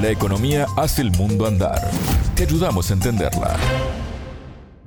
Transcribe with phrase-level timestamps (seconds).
[0.00, 1.90] La economía hace el mundo andar.
[2.36, 3.56] Te ayudamos a entenderla.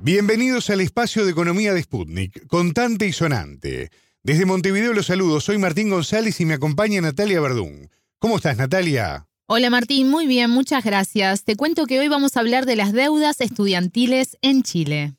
[0.00, 3.90] Bienvenidos al espacio de economía de Sputnik, contante y sonante.
[4.22, 7.90] Desde Montevideo los saludo, soy Martín González y me acompaña Natalia Verdún.
[8.20, 9.26] ¿Cómo estás, Natalia?
[9.48, 11.44] Hola Martín, muy bien, muchas gracias.
[11.44, 15.12] Te cuento que hoy vamos a hablar de las deudas estudiantiles en Chile.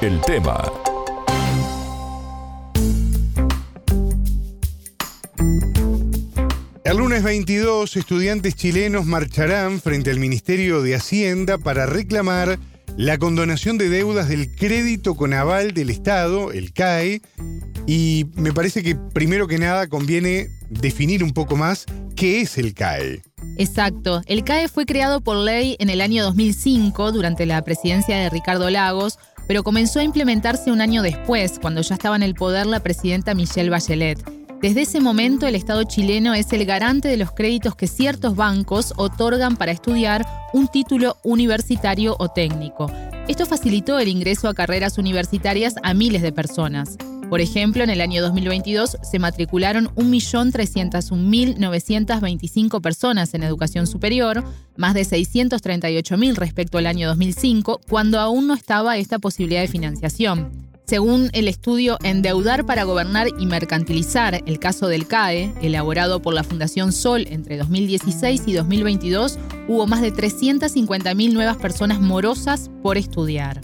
[0.00, 0.62] El tema
[6.86, 12.60] El lunes 22, estudiantes chilenos marcharán frente al Ministerio de Hacienda para reclamar
[12.96, 17.22] la condonación de deudas del crédito con aval del Estado, el CAE,
[17.88, 22.72] y me parece que primero que nada conviene definir un poco más qué es el
[22.72, 23.20] CAE.
[23.58, 28.30] Exacto, el CAE fue creado por ley en el año 2005 durante la presidencia de
[28.30, 32.66] Ricardo Lagos, pero comenzó a implementarse un año después, cuando ya estaba en el poder
[32.66, 34.35] la presidenta Michelle Bachelet.
[34.66, 38.94] Desde ese momento, el Estado chileno es el garante de los créditos que ciertos bancos
[38.96, 42.90] otorgan para estudiar un título universitario o técnico.
[43.28, 46.98] Esto facilitó el ingreso a carreras universitarias a miles de personas.
[47.30, 54.42] Por ejemplo, en el año 2022 se matricularon 1.301.925 personas en educación superior,
[54.76, 60.65] más de 638.000 respecto al año 2005, cuando aún no estaba esta posibilidad de financiación.
[60.86, 66.44] Según el estudio Endeudar para Gobernar y Mercantilizar, el caso del CAE, elaborado por la
[66.44, 73.60] Fundación Sol entre 2016 y 2022, hubo más de 350.000 nuevas personas morosas por estudiar.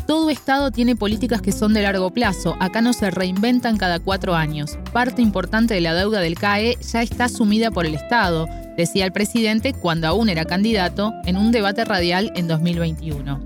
[0.06, 4.34] Todo Estado tiene políticas que son de largo plazo, acá no se reinventan cada cuatro
[4.34, 4.78] años.
[4.92, 9.12] Parte importante de la deuda del CAE ya está asumida por el Estado, decía el
[9.12, 13.40] presidente cuando aún era candidato en un debate radial en 2021.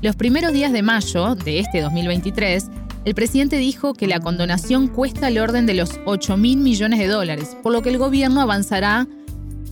[0.00, 2.66] Los primeros días de mayo de este 2023,
[3.04, 7.08] el presidente dijo que la condonación cuesta el orden de los 8 mil millones de
[7.08, 9.08] dólares, por lo que el gobierno avanzará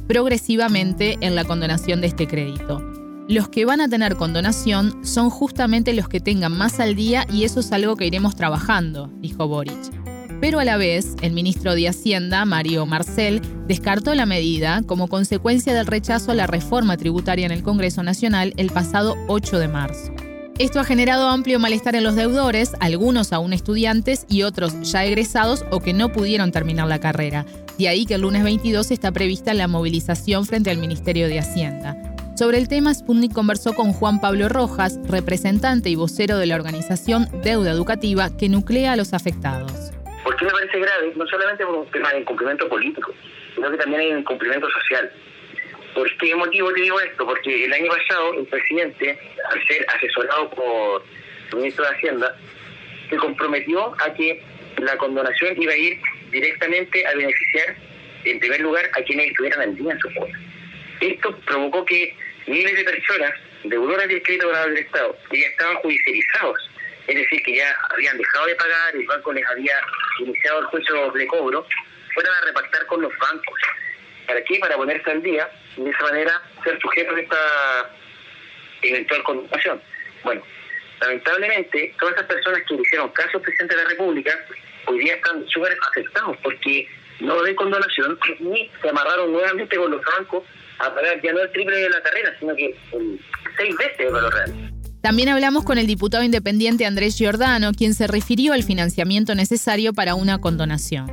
[0.09, 2.94] progresivamente en la condonación de este crédito.
[3.26, 7.44] Los que van a tener condonación son justamente los que tengan más al día y
[7.44, 9.78] eso es algo que iremos trabajando, dijo Boric.
[10.42, 15.72] Pero a la vez, el ministro de Hacienda, Mario Marcel, descartó la medida como consecuencia
[15.72, 20.12] del rechazo a la reforma tributaria en el Congreso Nacional el pasado 8 de marzo.
[20.58, 25.64] Esto ha generado amplio malestar en los deudores, algunos aún estudiantes y otros ya egresados
[25.70, 27.46] o que no pudieron terminar la carrera.
[27.78, 32.13] De ahí que el lunes 22 está prevista la movilización frente al Ministerio de Hacienda.
[32.37, 37.28] Sobre el tema, Sputnik conversó con Juan Pablo Rojas, representante y vocero de la organización
[37.45, 39.93] Deuda Educativa, que nuclea a los afectados.
[40.25, 41.12] ¿Por qué me parece grave?
[41.15, 43.15] No solamente por un tema de incumplimiento político,
[43.55, 45.12] sino que también hay un incumplimiento social.
[45.95, 47.25] ¿Por qué motivo te digo esto?
[47.25, 49.16] Porque el año pasado el presidente,
[49.53, 51.05] al ser asesorado por
[51.53, 52.37] el ministro de Hacienda,
[53.11, 54.43] se comprometió a que
[54.78, 56.01] la condonación iba a ir
[56.33, 57.77] directamente a beneficiar,
[58.25, 60.34] en primer lugar, a quienes estuvieran al día en su poder.
[61.01, 63.32] Esto provocó que miles de personas,
[63.65, 66.71] deudoras del crédito del Estado, que ya estaban judicializados,
[67.06, 69.75] es decir, que ya habían dejado de pagar, el banco les había
[70.21, 71.66] iniciado el juicio de cobro,
[72.15, 73.60] fueran a repactar con los bancos.
[74.27, 74.59] ¿Para qué?
[74.59, 77.91] Para ponerse al día y de esa manera ser sujetos de esta
[78.83, 79.83] eventual condenación.
[80.22, 80.42] Bueno,
[81.01, 84.39] lamentablemente, todas esas personas que hicieron caso al presidente de la República
[84.86, 86.89] hoy día están súper afectados porque
[87.21, 90.43] no ven condonación ni se amarraron nuevamente con los bancos
[90.78, 92.77] a pagar ya no el triple de la carrera, sino que
[93.57, 94.72] seis veces el valor real.
[95.01, 100.15] También hablamos con el diputado independiente Andrés Giordano, quien se refirió al financiamiento necesario para
[100.15, 101.07] una condonación.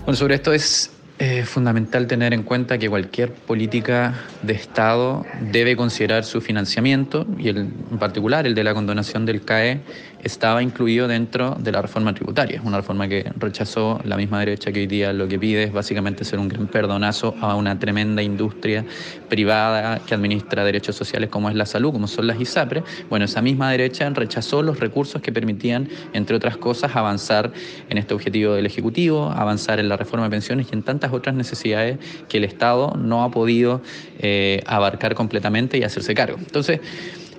[0.00, 0.90] Bueno, sobre esto es
[1.20, 7.48] eh, fundamental tener en cuenta que cualquier política de Estado debe considerar su financiamiento, y
[7.48, 9.80] el, en particular el de la condonación del CAE,
[10.22, 14.80] estaba incluido dentro de la reforma tributaria, una reforma que rechazó la misma derecha que
[14.80, 18.84] hoy día lo que pide es básicamente ser un gran perdonazo a una tremenda industria
[19.28, 22.82] privada que administra derechos sociales como es la salud, como son las ISAPRE.
[23.08, 27.52] Bueno, esa misma derecha rechazó los recursos que permitían, entre otras cosas, avanzar
[27.88, 31.34] en este objetivo del Ejecutivo, avanzar en la reforma de pensiones y en tantas otras
[31.34, 31.98] necesidades
[32.28, 33.82] que el Estado no ha podido
[34.18, 36.38] eh, abarcar completamente y hacerse cargo.
[36.38, 36.80] Entonces,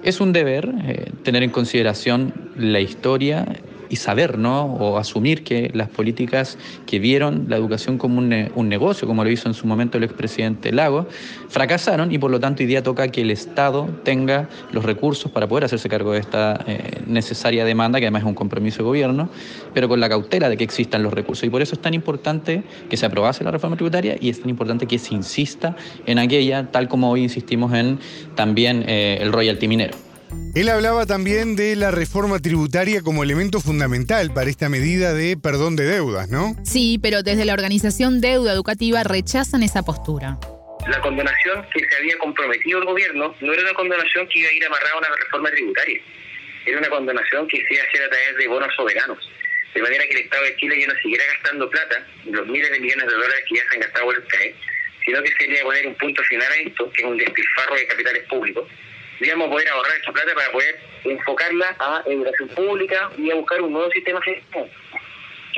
[0.03, 3.45] es un deber eh, tener en consideración la historia
[3.89, 4.65] y saber, ¿no?
[4.75, 9.47] O asumir que las políticas que vieron la educación como un, negocio, como lo hizo
[9.47, 11.07] en su momento el expresidente Lago,
[11.49, 15.47] fracasaron y por lo tanto hoy día toca que el Estado tenga los recursos para
[15.47, 19.29] poder hacerse cargo de esta eh, necesaria demanda, que además es un compromiso de gobierno,
[19.73, 21.43] pero con la cautela de que existan los recursos.
[21.45, 24.49] Y por eso es tan importante que se aprobase la reforma tributaria y es tan
[24.49, 25.75] importante que se insista
[26.05, 27.99] en aquella, tal como hoy insistimos en
[28.35, 30.08] también eh, el royalty minero.
[30.55, 35.75] Él hablaba también de la reforma tributaria como elemento fundamental para esta medida de perdón
[35.75, 36.55] de deudas, ¿no?
[36.63, 40.37] Sí, pero desde la organización Deuda Educativa rechazan esa postura.
[40.87, 44.53] La condonación que se había comprometido el gobierno no era una condonación que iba a
[44.53, 46.01] ir amarrada a una reforma tributaria,
[46.65, 49.17] era una condonación que se iba a hacer a través de bonos soberanos,
[49.73, 52.79] de manera que el Estado de Chile ya no siguiera gastando plata, los miles de
[52.79, 54.55] millones de dólares que ya se han gastado en el CAE,
[55.05, 57.75] sino que se iba a poner un punto final a esto, que es un despilfarro
[57.75, 58.69] de capitales públicos,
[59.19, 63.73] digamos, poder ahorrar esta plata para poder enfocarla a educación pública y a buscar un
[63.73, 64.41] nuevo sistema que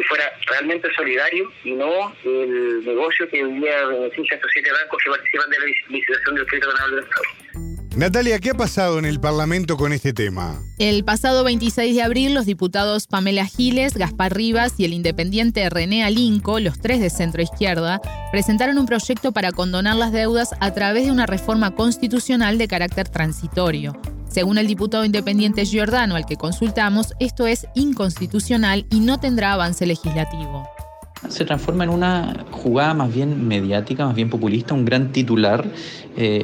[0.08, 5.02] fuera realmente solidario y no el negocio que hoy día beneficia a estos siete bancos
[5.04, 7.71] que participan de la licitación del crédito nacional del Estado.
[7.96, 10.62] Natalia, ¿qué ha pasado en el Parlamento con este tema?
[10.78, 16.06] El pasado 26 de abril, los diputados Pamela Giles, Gaspar Rivas y el independiente René
[16.06, 18.00] Alinco, los tres de centro izquierda,
[18.32, 23.10] presentaron un proyecto para condonar las deudas a través de una reforma constitucional de carácter
[23.10, 24.00] transitorio.
[24.30, 29.86] Según el diputado independiente Giordano, al que consultamos, esto es inconstitucional y no tendrá avance
[29.86, 30.66] legislativo
[31.30, 35.64] se transforma en una jugada más bien mediática, más bien populista, un gran titular
[36.18, 36.44] eh,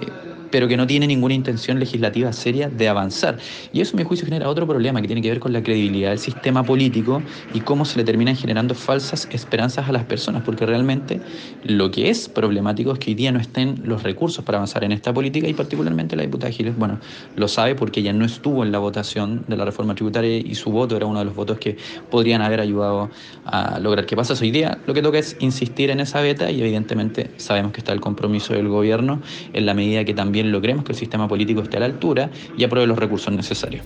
[0.51, 3.37] pero que no tiene ninguna intención legislativa seria de avanzar.
[3.73, 6.09] Y eso, a mi juicio, genera otro problema que tiene que ver con la credibilidad
[6.09, 7.21] del sistema político
[7.53, 11.19] y cómo se le terminan generando falsas esperanzas a las personas, porque realmente
[11.63, 14.91] lo que es problemático es que hoy día no estén los recursos para avanzar en
[14.91, 16.99] esta política y particularmente la diputada Giles, bueno,
[17.35, 20.71] lo sabe porque ella no estuvo en la votación de la reforma tributaria y su
[20.71, 21.77] voto era uno de los votos que
[22.09, 23.09] podrían haber ayudado
[23.45, 24.43] a lograr que pasase.
[24.43, 27.93] Hoy día lo que toca es insistir en esa beta y evidentemente sabemos que está
[27.93, 29.21] el compromiso del gobierno
[29.53, 32.63] en la medida que también logremos que el sistema político esté a la altura y
[32.63, 33.83] apruebe los recursos necesarios.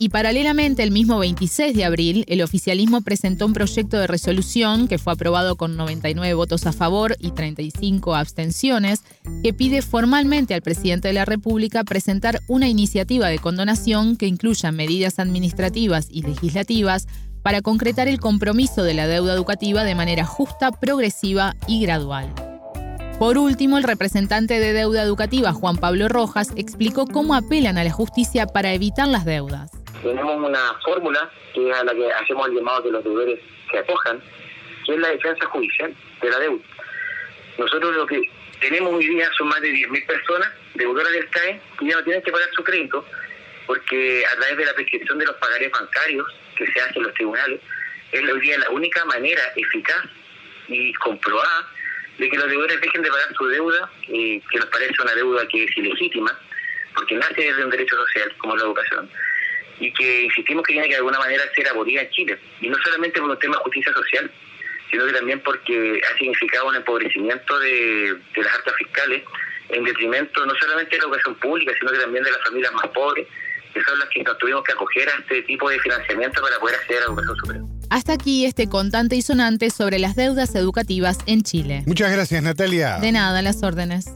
[0.00, 4.98] Y paralelamente, el mismo 26 de abril, el oficialismo presentó un proyecto de resolución que
[4.98, 9.02] fue aprobado con 99 votos a favor y 35 abstenciones,
[9.42, 14.70] que pide formalmente al presidente de la República presentar una iniciativa de condonación que incluya
[14.70, 17.08] medidas administrativas y legislativas
[17.42, 22.47] para concretar el compromiso de la deuda educativa de manera justa, progresiva y gradual.
[23.18, 27.90] Por último, el representante de deuda educativa, Juan Pablo Rojas, explicó cómo apelan a la
[27.90, 29.72] justicia para evitar las deudas.
[30.02, 33.40] Tenemos una fórmula que es a la que hacemos el llamado que los deudores
[33.72, 34.22] se acojan,
[34.86, 35.92] que es la defensa judicial
[36.22, 36.62] de la deuda.
[37.58, 38.22] Nosotros lo que
[38.60, 42.22] tenemos hoy día son más de 10.000 personas deudoras del CAE que ya no tienen
[42.22, 43.04] que pagar su crédito
[43.66, 46.26] porque a través de la prescripción de los pagarés bancarios
[46.56, 47.60] que se hacen en los tribunales,
[48.12, 50.04] es hoy día la única manera eficaz
[50.68, 51.68] y comprobada
[52.18, 55.64] de que los deudores dejen de pagar su deuda, que nos parece una deuda que
[55.64, 56.38] es ilegítima,
[56.94, 59.08] porque nace desde un derecho social como la educación,
[59.78, 62.76] y que insistimos que tiene que de alguna manera ser abolida en Chile, y no
[62.84, 64.30] solamente por un tema de justicia social,
[64.90, 69.22] sino que también porque ha significado un empobrecimiento de, de las arcas fiscales
[69.68, 72.88] en detrimento no solamente de la educación pública, sino que también de las familias más
[72.88, 73.26] pobres,
[73.72, 76.76] que son las que nos tuvimos que acoger a este tipo de financiamiento para poder
[76.76, 77.77] acceder a la educación superior.
[77.90, 81.84] Hasta aquí este contante y sonante sobre las deudas educativas en Chile.
[81.86, 82.98] Muchas gracias, Natalia.
[82.98, 84.06] De nada, las órdenes.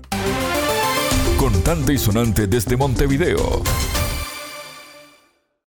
[1.39, 3.63] Contante y sonante desde Montevideo.